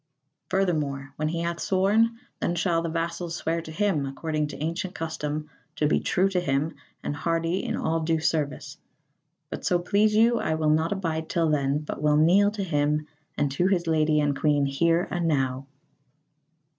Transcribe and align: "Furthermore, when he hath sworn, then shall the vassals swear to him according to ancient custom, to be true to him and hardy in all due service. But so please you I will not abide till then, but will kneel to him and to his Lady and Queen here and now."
"Furthermore, 0.49 1.13
when 1.17 1.27
he 1.27 1.41
hath 1.41 1.59
sworn, 1.59 2.17
then 2.39 2.55
shall 2.55 2.81
the 2.81 2.89
vassals 2.89 3.35
swear 3.35 3.61
to 3.61 3.71
him 3.71 4.07
according 4.07 4.47
to 4.47 4.57
ancient 4.57 4.95
custom, 4.95 5.47
to 5.75 5.85
be 5.85 5.99
true 5.99 6.27
to 6.29 6.39
him 6.39 6.73
and 7.03 7.15
hardy 7.15 7.63
in 7.63 7.75
all 7.75 7.99
due 7.99 8.19
service. 8.19 8.77
But 9.51 9.63
so 9.63 9.77
please 9.77 10.15
you 10.15 10.39
I 10.39 10.55
will 10.55 10.71
not 10.71 10.91
abide 10.91 11.29
till 11.29 11.51
then, 11.51 11.83
but 11.83 12.01
will 12.01 12.17
kneel 12.17 12.49
to 12.49 12.63
him 12.63 13.05
and 13.37 13.51
to 13.51 13.67
his 13.67 13.85
Lady 13.85 14.19
and 14.19 14.35
Queen 14.35 14.65
here 14.65 15.07
and 15.11 15.27
now." 15.27 15.67